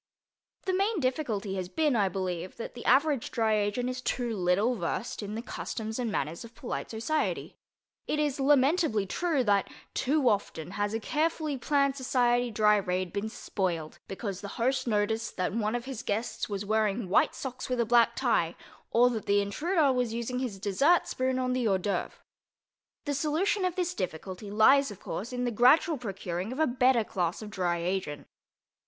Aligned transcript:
The 0.65 0.73
main 0.73 0.99
difficulty 0.99 1.53
has 1.57 1.69
been, 1.69 1.95
I 1.95 2.09
believe, 2.09 2.57
that 2.57 2.73
the 2.73 2.83
average 2.85 3.29
dry 3.29 3.53
agent 3.53 3.87
is 3.87 4.01
too 4.01 4.35
little 4.35 4.73
versed 4.75 5.21
in 5.21 5.35
the 5.35 5.43
customs 5.43 5.99
and 5.99 6.11
manners 6.11 6.43
of 6.43 6.55
polite 6.55 6.89
society. 6.89 7.55
It 8.07 8.17
is 8.17 8.39
lamentably 8.39 9.05
true 9.05 9.43
that, 9.43 9.69
too 9.93 10.27
often, 10.27 10.71
has 10.71 10.95
a 10.95 10.99
carefully 10.99 11.55
planned 11.55 11.95
society 11.97 12.49
dry 12.49 12.77
raid 12.77 13.13
been 13.13 13.29
spoiled 13.29 13.99
because 14.07 14.41
the 14.41 14.47
host 14.57 14.87
noticed 14.87 15.37
that 15.37 15.53
one 15.53 15.75
of 15.75 15.85
his 15.85 16.01
guests 16.01 16.49
was 16.49 16.65
wearing 16.65 17.07
white 17.07 17.35
socks 17.35 17.69
with 17.69 17.79
a 17.79 17.85
black 17.85 18.15
tie, 18.15 18.55
or 18.89 19.07
that 19.11 19.27
the 19.27 19.39
intruder 19.39 19.93
was 19.93 20.15
using 20.15 20.39
his 20.39 20.57
dessert 20.57 21.05
spoon 21.07 21.37
on 21.37 21.53
the 21.53 21.67
hors 21.67 21.77
d'œuvres. 21.77 22.11
The 23.05 23.13
solution 23.13 23.65
of 23.65 23.75
this 23.75 23.93
difficulty 23.93 24.49
lies, 24.49 24.89
of 24.89 24.99
course, 24.99 25.31
in 25.31 25.43
the 25.43 25.51
gradual 25.51 25.99
procuring 25.99 26.51
of 26.51 26.57
a 26.57 26.65
better 26.65 27.03
class 27.03 27.43
of 27.43 27.51
dry 27.51 27.77
agent. 27.77 28.25